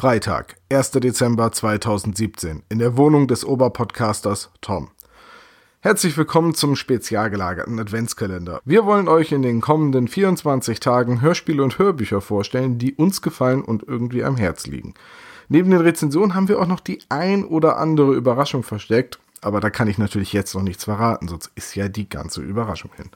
[0.00, 0.92] Freitag, 1.
[0.92, 4.90] Dezember 2017, in der Wohnung des Oberpodcasters Tom.
[5.80, 8.60] Herzlich willkommen zum spezial gelagerten Adventskalender.
[8.64, 13.60] Wir wollen euch in den kommenden 24 Tagen Hörspiele und Hörbücher vorstellen, die uns gefallen
[13.60, 14.94] und irgendwie am Herz liegen.
[15.48, 19.68] Neben den Rezensionen haben wir auch noch die ein oder andere Überraschung versteckt, aber da
[19.68, 23.10] kann ich natürlich jetzt noch nichts verraten, sonst ist ja die ganze Überraschung hin.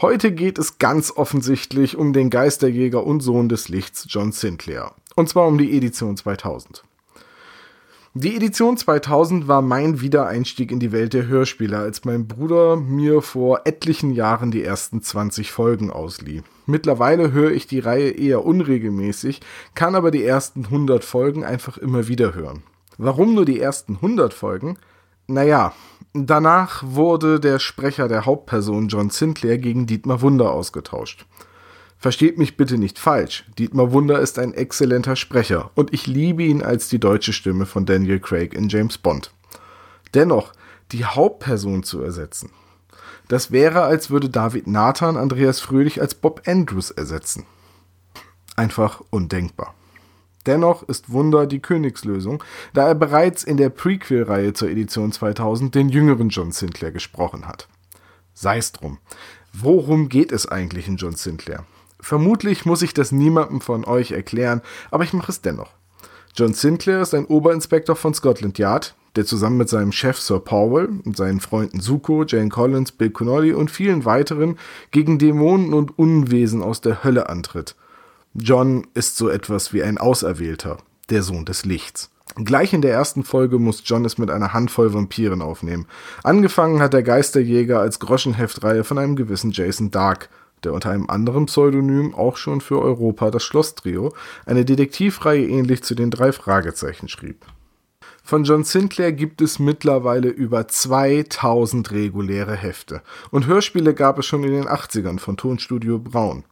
[0.00, 4.94] Heute geht es ganz offensichtlich um den Geisterjäger und Sohn des Lichts John Sinclair.
[5.14, 6.82] Und zwar um die Edition 2000.
[8.14, 13.22] Die Edition 2000 war mein Wiedereinstieg in die Welt der Hörspiele, als mein Bruder mir
[13.22, 16.42] vor etlichen Jahren die ersten 20 Folgen auslieh.
[16.66, 19.40] Mittlerweile höre ich die Reihe eher unregelmäßig,
[19.74, 22.62] kann aber die ersten 100 Folgen einfach immer wieder hören.
[22.98, 24.76] Warum nur die ersten 100 Folgen?
[25.26, 25.72] Naja,
[26.12, 31.24] danach wurde der Sprecher der Hauptperson John Sinclair gegen Dietmar Wunder ausgetauscht.
[32.02, 33.44] Versteht mich bitte nicht falsch.
[33.60, 37.86] Dietmar Wunder ist ein exzellenter Sprecher und ich liebe ihn als die deutsche Stimme von
[37.86, 39.30] Daniel Craig in James Bond.
[40.12, 40.52] Dennoch,
[40.90, 42.50] die Hauptperson zu ersetzen.
[43.28, 47.46] Das wäre, als würde David Nathan Andreas Fröhlich als Bob Andrews ersetzen.
[48.56, 49.72] Einfach undenkbar.
[50.44, 52.42] Dennoch ist Wunder die Königslösung,
[52.74, 57.68] da er bereits in der Prequel-Reihe zur Edition 2000 den jüngeren John Sinclair gesprochen hat.
[58.34, 58.98] Sei's drum.
[59.52, 61.64] Worum geht es eigentlich in John Sinclair?
[62.02, 65.70] Vermutlich muss ich das niemandem von euch erklären, aber ich mache es dennoch.
[66.34, 70.88] John Sinclair ist ein Oberinspektor von Scotland Yard, der zusammen mit seinem Chef Sir Powell
[71.04, 74.58] und seinen Freunden Zuko, Jane Collins, Bill Connolly und vielen weiteren
[74.90, 77.76] gegen Dämonen und Unwesen aus der Hölle antritt.
[78.34, 80.78] John ist so etwas wie ein Auserwählter,
[81.10, 82.10] der Sohn des Lichts.
[82.36, 85.86] Gleich in der ersten Folge muss John es mit einer Handvoll Vampiren aufnehmen.
[86.24, 90.30] Angefangen hat der Geisterjäger als Groschenheftreihe von einem gewissen Jason Dark,
[90.64, 94.12] der unter einem anderen Pseudonym auch schon für Europa das Schloss-Trio,
[94.46, 97.44] eine Detektivreihe ähnlich zu den drei Fragezeichen schrieb.
[98.24, 104.44] Von John Sinclair gibt es mittlerweile über 2000 reguläre Hefte und Hörspiele gab es schon
[104.44, 106.44] in den 80ern von Tonstudio Braun.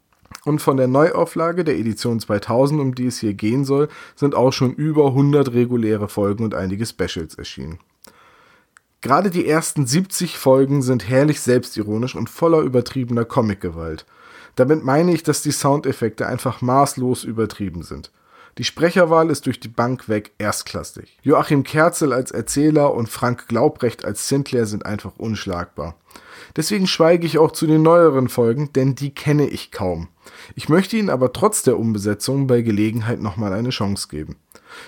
[0.45, 4.53] Und von der Neuauflage der Edition 2000, um die es hier gehen soll, sind auch
[4.53, 7.79] schon über 100 reguläre Folgen und einige Specials erschienen.
[9.03, 14.05] Gerade die ersten 70 Folgen sind herrlich selbstironisch und voller übertriebener Comicgewalt.
[14.57, 18.11] Damit meine ich, dass die Soundeffekte einfach maßlos übertrieben sind.
[18.59, 21.19] Die Sprecherwahl ist durch die Bank weg erstklassig.
[21.23, 25.95] Joachim Kerzel als Erzähler und Frank Glaubrecht als Sinclair sind einfach unschlagbar.
[26.57, 30.09] Deswegen schweige ich auch zu den neueren Folgen, denn die kenne ich kaum.
[30.57, 34.37] Ich möchte ihnen aber trotz der Umbesetzung bei Gelegenheit nochmal eine Chance geben.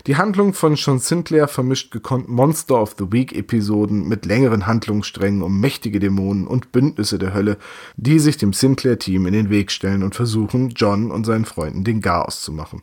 [0.07, 5.43] Die Handlung von John Sinclair vermischt gekonnt Monster of the Week Episoden mit längeren Handlungssträngen
[5.43, 7.57] um mächtige Dämonen und Bündnisse der Hölle,
[7.97, 11.85] die sich dem Sinclair Team in den Weg stellen und versuchen, John und seinen Freunden
[11.85, 12.83] den Garaus zu machen.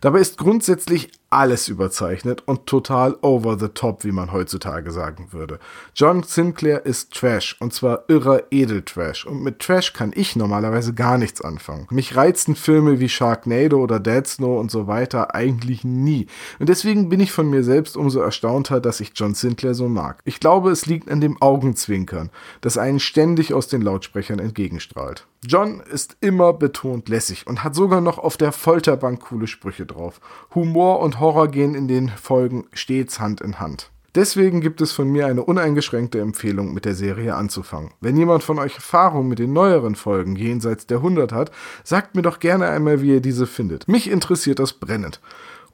[0.00, 5.60] Dabei ist grundsätzlich alles überzeichnet und total over the top, wie man heutzutage sagen würde.
[5.94, 11.18] John Sinclair ist Trash und zwar irrer Edeltrash und mit Trash kann ich normalerweise gar
[11.18, 11.86] nichts anfangen.
[11.90, 16.26] Mich reizen Filme wie Sharknado oder Dead Snow und so weiter eigentlich nie
[16.58, 20.20] und deswegen bin ich von mir selbst umso erstaunter, dass ich John Sinclair so mag.
[20.24, 22.30] Ich glaube, es liegt an dem Augenzwinkern,
[22.60, 25.26] das einen ständig aus den Lautsprechern entgegenstrahlt.
[25.46, 30.20] John ist immer betont lässig und hat sogar noch auf der Folterbank coole Sprüche drauf.
[30.54, 33.90] Humor und Horror gehen in den Folgen stets Hand in Hand.
[34.16, 37.92] Deswegen gibt es von mir eine uneingeschränkte Empfehlung, mit der Serie anzufangen.
[38.00, 41.52] Wenn jemand von euch Erfahrung mit den neueren Folgen jenseits der 100 hat,
[41.84, 43.86] sagt mir doch gerne einmal, wie ihr diese findet.
[43.86, 45.20] Mich interessiert das brennend.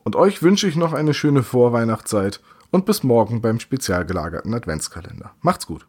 [0.06, 5.32] Und euch wünsche ich noch eine schöne Vorweihnachtszeit und bis morgen beim spezial gelagerten Adventskalender.
[5.42, 5.88] Macht's gut.